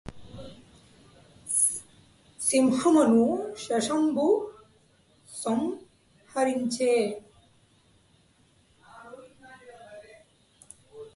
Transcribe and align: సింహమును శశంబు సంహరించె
సింహమును 2.39 3.25
శశంబు 3.63 4.27
సంహరించె 5.27 6.93